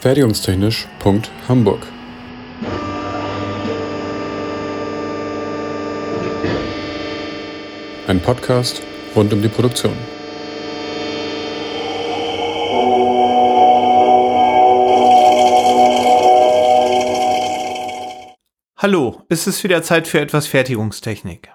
[0.00, 1.86] Fertigungstechnisch.hamburg
[8.06, 8.80] Ein Podcast
[9.14, 9.92] rund um die Produktion.
[18.78, 21.50] Hallo, es ist wieder Zeit für etwas Fertigungstechnik.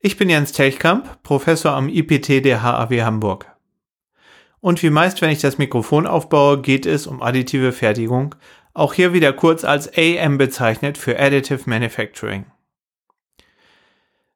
[0.00, 3.55] Ich bin Jens Telchkamp, Professor am IPT der HAW Hamburg.
[4.66, 8.34] Und wie meist, wenn ich das Mikrofon aufbaue, geht es um additive Fertigung,
[8.74, 12.46] auch hier wieder kurz als AM bezeichnet für Additive Manufacturing.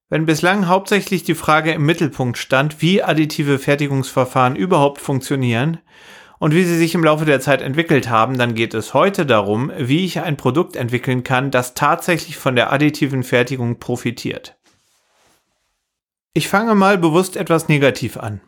[0.08, 5.80] Wenn bislang hauptsächlich die Frage im Mittelpunkt stand, wie additive Fertigungsverfahren überhaupt funktionieren
[6.38, 9.72] und wie sie sich im Laufe der Zeit entwickelt haben, dann geht es heute darum,
[9.78, 14.56] wie ich ein Produkt entwickeln kann, das tatsächlich von der additiven Fertigung profitiert.
[16.34, 18.40] Ich fange mal bewusst etwas negativ an.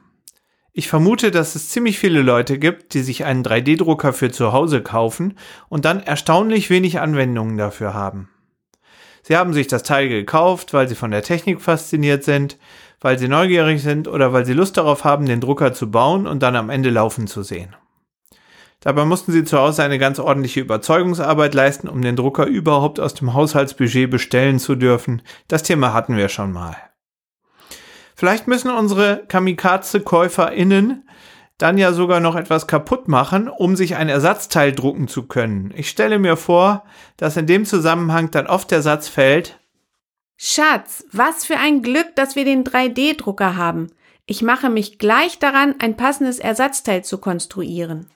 [0.74, 4.82] Ich vermute, dass es ziemlich viele Leute gibt, die sich einen 3D-Drucker für zu Hause
[4.82, 5.36] kaufen
[5.68, 8.30] und dann erstaunlich wenig Anwendungen dafür haben.
[9.22, 12.58] Sie haben sich das Teil gekauft, weil sie von der Technik fasziniert sind,
[13.02, 16.42] weil sie neugierig sind oder weil sie Lust darauf haben, den Drucker zu bauen und
[16.42, 17.76] dann am Ende laufen zu sehen.
[18.80, 23.14] Dabei mussten sie zu Hause eine ganz ordentliche Überzeugungsarbeit leisten, um den Drucker überhaupt aus
[23.14, 25.22] dem Haushaltsbudget bestellen zu dürfen.
[25.48, 26.76] Das Thema hatten wir schon mal.
[28.22, 31.08] Vielleicht müssen unsere Kamikaze-KäuferInnen
[31.58, 35.74] dann ja sogar noch etwas kaputt machen, um sich ein Ersatzteil drucken zu können.
[35.74, 36.84] Ich stelle mir vor,
[37.16, 39.58] dass in dem Zusammenhang dann oft der Satz fällt,
[40.36, 43.88] Schatz, was für ein Glück, dass wir den 3D-Drucker haben.
[44.26, 48.06] Ich mache mich gleich daran, ein passendes Ersatzteil zu konstruieren.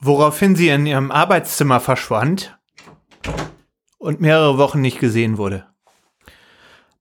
[0.00, 2.58] Woraufhin sie in ihrem Arbeitszimmer verschwand
[3.96, 5.66] und mehrere Wochen nicht gesehen wurde.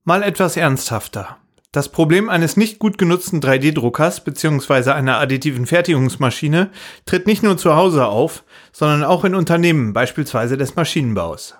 [0.06, 1.38] Mal etwas ernsthafter.
[1.76, 4.92] Das Problem eines nicht gut genutzten 3D-Druckers bzw.
[4.92, 6.70] einer additiven Fertigungsmaschine
[7.06, 11.56] tritt nicht nur zu Hause auf, sondern auch in Unternehmen, beispielsweise des Maschinenbaus.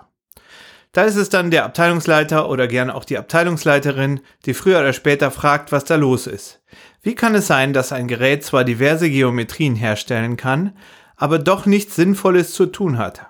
[0.92, 5.30] Da ist es dann der Abteilungsleiter oder gern auch die Abteilungsleiterin, die früher oder später
[5.30, 6.62] fragt, was da los ist.
[7.02, 10.72] Wie kann es sein, dass ein Gerät zwar diverse Geometrien herstellen kann,
[11.16, 13.26] aber doch nichts Sinnvolles zu tun hat?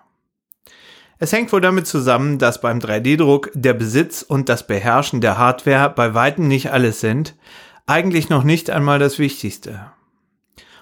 [1.18, 5.90] Es hängt wohl damit zusammen, dass beim 3D-Druck der Besitz und das Beherrschen der Hardware
[5.90, 7.34] bei weitem nicht alles sind,
[7.86, 9.90] eigentlich noch nicht einmal das Wichtigste.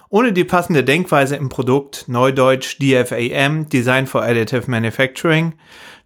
[0.09, 5.53] Ohne die passende Denkweise im Produkt, Neudeutsch DFAM, Design for Additive Manufacturing,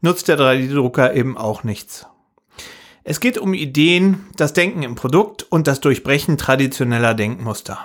[0.02, 2.06] nutzt der 3D-Drucker eben auch nichts.
[3.04, 7.80] Es geht um Ideen, das Denken im Produkt und das Durchbrechen traditioneller Denkmuster.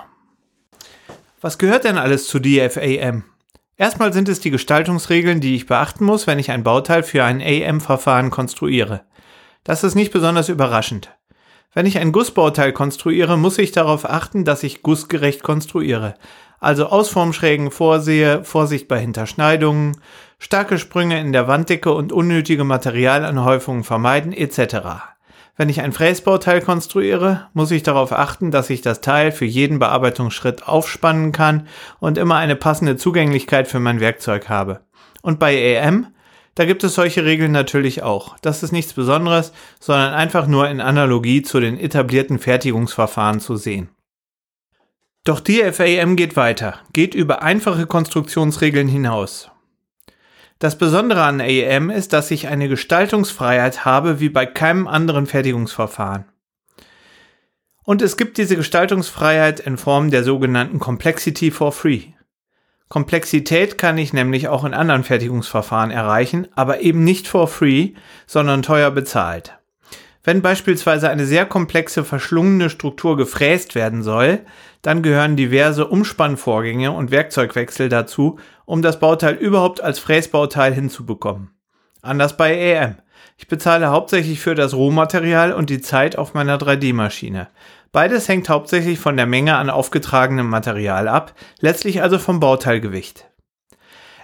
[1.41, 3.23] Was gehört denn alles zu DFAM?
[3.77, 7.41] Erstmal sind es die Gestaltungsregeln, die ich beachten muss, wenn ich ein Bauteil für ein
[7.41, 9.01] AM-Verfahren konstruiere.
[9.65, 11.11] Das ist nicht besonders überraschend.
[11.73, 16.13] Wenn ich ein Gussbauteil konstruiere, muss ich darauf achten, dass ich gussgerecht konstruiere.
[16.61, 19.97] Also Ausformschrägen vorsehe, Vorsicht bei Hinterschneidungen,
[20.39, 25.14] starke Sprünge in der Wanddicke und unnötige Materialanhäufungen vermeiden etc.
[25.57, 29.79] Wenn ich ein Fräsbauteil konstruiere, muss ich darauf achten, dass ich das Teil für jeden
[29.79, 31.67] Bearbeitungsschritt aufspannen kann
[31.99, 34.81] und immer eine passende Zugänglichkeit für mein Werkzeug habe.
[35.21, 36.07] Und bei AM,
[36.55, 38.37] da gibt es solche Regeln natürlich auch.
[38.39, 43.89] Das ist nichts Besonderes, sondern einfach nur in Analogie zu den etablierten Fertigungsverfahren zu sehen.
[45.23, 49.49] Doch DFAM geht weiter, geht über einfache Konstruktionsregeln hinaus.
[50.65, 56.25] Das Besondere an AEM ist, dass ich eine Gestaltungsfreiheit habe wie bei keinem anderen Fertigungsverfahren.
[57.83, 62.05] Und es gibt diese Gestaltungsfreiheit in Form der sogenannten Complexity for Free.
[62.89, 67.91] Komplexität kann ich nämlich auch in anderen Fertigungsverfahren erreichen, aber eben nicht for free,
[68.25, 69.59] sondern teuer bezahlt.
[70.23, 74.39] Wenn beispielsweise eine sehr komplexe verschlungene Struktur gefräst werden soll,
[74.81, 81.51] dann gehören diverse Umspannvorgänge und Werkzeugwechsel dazu, um das Bauteil überhaupt als Fräsbauteil hinzubekommen.
[82.01, 82.95] Anders bei EM.
[83.37, 87.47] Ich bezahle hauptsächlich für das Rohmaterial und die Zeit auf meiner 3D-Maschine.
[87.91, 93.25] Beides hängt hauptsächlich von der Menge an aufgetragenem Material ab, letztlich also vom Bauteilgewicht.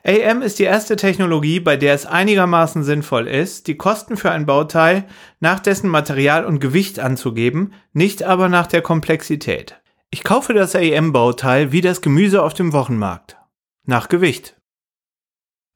[0.04, 4.48] AM ist die erste Technologie, bei der es einigermaßen sinnvoll ist, die Kosten für ein
[4.48, 5.04] Bauteil
[5.39, 9.80] nach dessen Material und Gewicht anzugeben, nicht aber nach der Komplexität.
[10.10, 13.38] Ich kaufe das AM-Bauteil wie das Gemüse auf dem Wochenmarkt.
[13.83, 14.56] Nach Gewicht.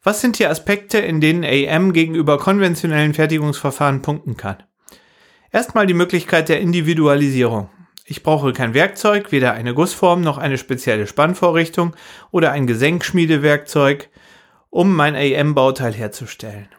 [0.04, 4.62] Was sind die Aspekte, in denen AM gegenüber konventionellen Fertigungsverfahren punkten kann?
[5.52, 7.72] Erstmal die Möglichkeit der Individualisierung.
[8.06, 11.96] Ich brauche kein Werkzeug, weder eine Gussform noch eine spezielle Spannvorrichtung
[12.30, 14.12] oder ein Gesenkschmiedewerkzeug,
[14.70, 16.70] um mein AM-Bauteil herzustellen.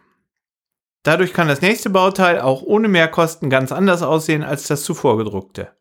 [1.03, 5.73] Dadurch kann das nächste Bauteil auch ohne Mehrkosten ganz anders aussehen als das zuvor gedruckte.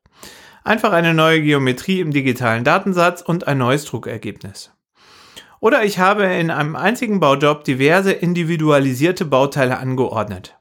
[0.63, 4.74] Einfach eine neue Geometrie im digitalen Datensatz und ein neues Druckergebnis.
[5.65, 10.55] Oder ich habe in einem einzigen Baujob diverse individualisierte Bauteile angeordnet.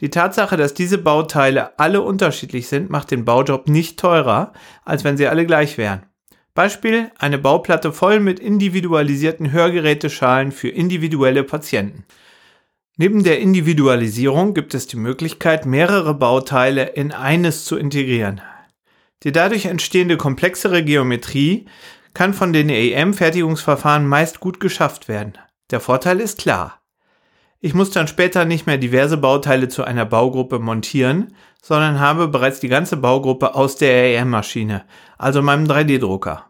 [0.00, 4.52] Die Tatsache, dass diese Bauteile alle unterschiedlich sind, macht den Baujob nicht teurer,
[4.84, 6.04] als wenn sie alle gleich wären.
[6.52, 12.04] Beispiel eine Bauplatte voll mit individualisierten Hörgeräteschalen für individuelle Patienten.
[12.96, 18.40] Neben der Individualisierung gibt es die Möglichkeit, mehrere Bauteile in eines zu integrieren.
[19.22, 21.66] Die dadurch entstehende komplexere Geometrie
[22.14, 25.34] kann von den EM-Fertigungsverfahren meist gut geschafft werden.
[25.70, 26.80] Der Vorteil ist klar.
[27.60, 32.60] Ich muss dann später nicht mehr diverse Bauteile zu einer Baugruppe montieren, sondern habe bereits
[32.60, 34.84] die ganze Baugruppe aus der EM-Maschine,
[35.18, 36.46] also meinem 3D-Drucker.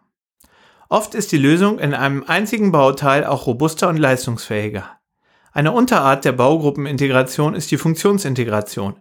[0.89, 5.00] Oft ist die Lösung in einem einzigen Bauteil auch robuster und leistungsfähiger.
[5.53, 8.97] Eine Unterart der Baugruppenintegration ist die Funktionsintegration.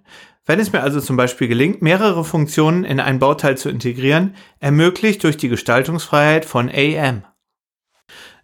[0.46, 5.24] Wenn es mir also zum Beispiel gelingt, mehrere Funktionen in ein Bauteil zu integrieren, ermöglicht
[5.24, 7.24] durch die Gestaltungsfreiheit von AM.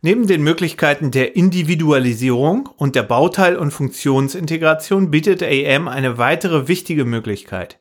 [0.02, 7.06] Neben den Möglichkeiten der Individualisierung und der Bauteil- und Funktionsintegration bietet AM eine weitere wichtige
[7.06, 7.80] Möglichkeit.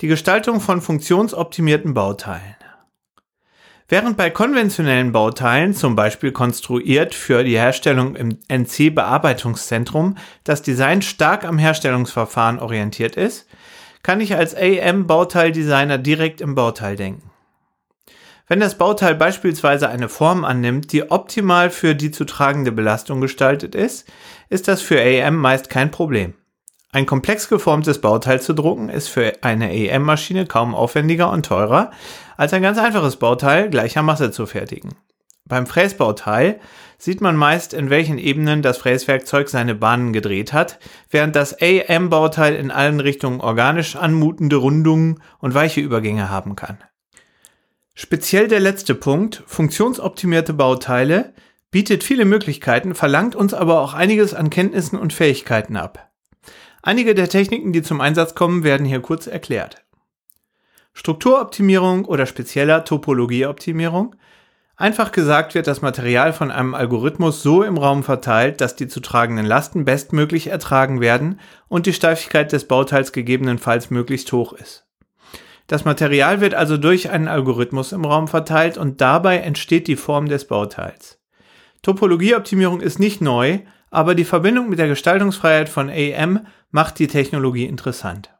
[0.00, 2.56] Die Gestaltung von funktionsoptimierten Bauteilen.
[3.88, 11.44] Während bei konventionellen Bauteilen, zum Beispiel konstruiert für die Herstellung im NC-Bearbeitungszentrum, das Design stark
[11.44, 13.46] am Herstellungsverfahren orientiert ist,
[14.02, 17.30] kann ich als AM-Bauteildesigner direkt im Bauteil denken.
[18.46, 23.74] Wenn das Bauteil beispielsweise eine Form annimmt, die optimal für die zu tragende Belastung gestaltet
[23.74, 24.10] ist,
[24.48, 26.34] ist das für AM meist kein Problem.
[26.94, 31.90] Ein komplex geformtes Bauteil zu drucken ist für eine AM-Maschine kaum aufwendiger und teurer,
[32.36, 34.94] als ein ganz einfaches Bauteil gleicher Masse zu fertigen.
[35.44, 36.60] Beim Fräsbauteil
[36.96, 40.78] sieht man meist, in welchen Ebenen das Fräswerkzeug seine Bahnen gedreht hat,
[41.10, 46.78] während das AM-Bauteil in allen Richtungen organisch anmutende Rundungen und weiche Übergänge haben kann.
[47.94, 51.34] Speziell der letzte Punkt, funktionsoptimierte Bauteile,
[51.72, 56.13] bietet viele Möglichkeiten, verlangt uns aber auch einiges an Kenntnissen und Fähigkeiten ab.
[56.86, 59.82] Einige der Techniken, die zum Einsatz kommen, werden hier kurz erklärt.
[60.92, 64.14] Strukturoptimierung oder spezieller Topologieoptimierung.
[64.76, 69.00] Einfach gesagt wird das Material von einem Algorithmus so im Raum verteilt, dass die zu
[69.00, 74.84] tragenden Lasten bestmöglich ertragen werden und die Steifigkeit des Bauteils gegebenenfalls möglichst hoch ist.
[75.68, 80.28] Das Material wird also durch einen Algorithmus im Raum verteilt und dabei entsteht die Form
[80.28, 81.18] des Bauteils.
[81.80, 83.60] Topologieoptimierung ist nicht neu,
[83.94, 88.34] aber die Verbindung mit der Gestaltungsfreiheit von AM macht die Technologie interessant.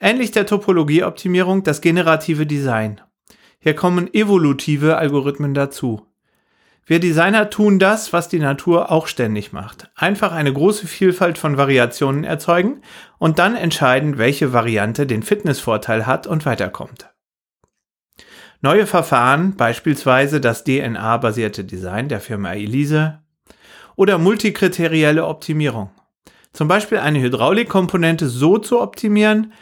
[0.00, 3.00] Ähnlich der Topologieoptimierung das generative Design.
[3.58, 6.06] Hier kommen evolutive Algorithmen dazu.
[6.86, 9.90] Wir Designer tun das, was die Natur auch ständig macht.
[9.94, 12.80] Einfach eine große Vielfalt von Variationen erzeugen
[13.18, 17.10] und dann entscheiden, welche Variante den Fitnessvorteil hat und weiterkommt.
[18.62, 23.21] Neue Verfahren, beispielsweise das DNA-basierte Design der Firma Elise
[24.02, 25.90] oder multikriterielle Optimierung.
[26.52, 29.52] Zum Beispiel eine Hydraulikkomponente so zu optimieren,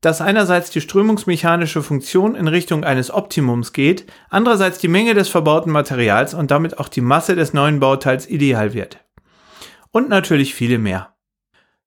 [0.00, 5.70] dass einerseits die strömungsmechanische Funktion in Richtung eines Optimums geht, andererseits die Menge des verbauten
[5.70, 8.98] Materials und damit auch die Masse des neuen Bauteils ideal wird.
[9.92, 11.14] Und natürlich viele mehr.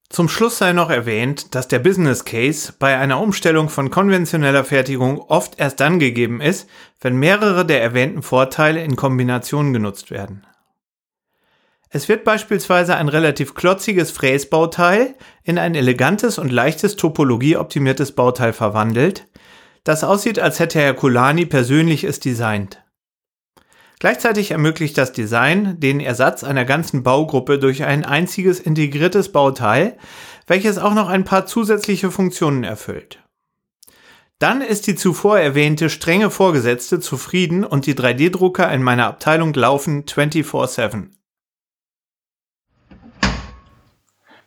[0.07, 5.19] Zum Schluss sei noch erwähnt, dass der Business Case bei einer Umstellung von konventioneller Fertigung
[5.19, 6.69] oft erst dann gegeben ist,
[7.01, 10.47] wenn mehrere der erwähnten Vorteile in Kombination genutzt werden.
[11.89, 19.27] Es wird beispielsweise ein relativ klotziges Fräsbauteil in ein elegantes und leichtes topologieoptimiertes Bauteil verwandelt,
[19.83, 22.83] das aussieht, als hätte Herr Kulani persönlich es designt.
[23.99, 29.97] Gleichzeitig ermöglicht das Design den Ersatz einer ganzen Baugruppe durch ein einziges integriertes Bauteil,
[30.45, 33.23] welches auch noch ein paar zusätzliche Funktionen erfüllt.
[34.39, 40.05] Dann ist die zuvor erwähnte strenge Vorgesetzte zufrieden und die 3D-Drucker in meiner Abteilung laufen
[40.05, 41.16] 24/7.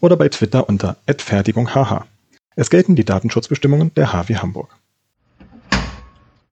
[0.00, 2.04] oder bei Twitter unter @fertigunghh.
[2.56, 4.77] Es gelten die Datenschutzbestimmungen der HW Hamburg